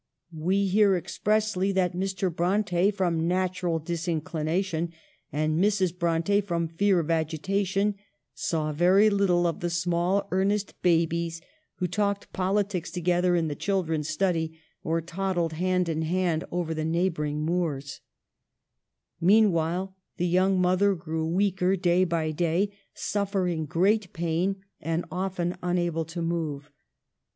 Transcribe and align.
We 0.35 0.65
hear 0.65 0.95
expressly 0.97 1.71
that 1.73 1.93
Mr. 1.93 2.35
Bronte, 2.35 2.89
from 2.89 3.27
natural 3.27 3.77
disinclination, 3.77 4.93
and 5.31 5.63
Mrs. 5.63 5.95
Bronte, 5.95 6.41
from 6.41 6.69
fear 6.69 6.99
of 6.99 7.11
agitation, 7.11 7.93
saw 8.33 8.71
very 8.71 9.11
little 9.11 9.45
of 9.45 9.59
the 9.59 9.69
small 9.69 10.27
earnest 10.31 10.73
babies 10.81 11.39
who 11.75 11.85
talked 11.85 12.33
politics 12.33 12.89
together 12.89 13.35
in 13.35 13.47
the" 13.47 13.53
chil 13.63 13.83
dren's 13.83 14.09
study," 14.09 14.59
or 14.83 15.01
toddled 15.01 15.53
hand 15.53 15.87
in 15.87 16.01
hand 16.01 16.45
over 16.49 16.73
the 16.73 16.83
neighboring 16.83 17.45
moors, 17.45 18.01
Meanwhile 19.19 19.95
the 20.17 20.25
young 20.27 20.59
mother 20.59 20.95
grew 20.95 21.27
weaker 21.27 21.75
day 21.75 22.05
by 22.05 22.31
day, 22.31 22.71
suffering 22.95 23.67
great 23.67 24.11
pain 24.13 24.63
and 24.79 25.05
often 25.11 25.57
un 25.61 25.77
able 25.77 26.05
to 26.05 26.23
move. 26.23 26.71